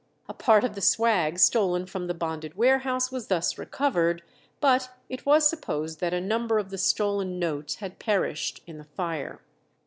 A 0.27 0.33
part 0.33 0.63
of 0.63 0.73
the 0.73 0.81
"swag" 0.81 1.37
stolen 1.37 1.85
from 1.85 2.07
the 2.07 2.15
bonded 2.15 2.55
warehouse 2.57 3.11
was 3.11 3.27
thus 3.27 3.59
recovered, 3.59 4.23
but 4.59 4.89
it 5.09 5.27
was 5.27 5.47
supposed 5.47 5.99
that 5.99 6.11
a 6.11 6.19
number 6.19 6.57
of 6.57 6.71
the 6.71 6.79
stolen 6.79 7.37
notes 7.37 7.75
had 7.75 7.99
perished 7.99 8.63
in 8.65 8.79
the 8.79 8.83
fire. 8.85 9.43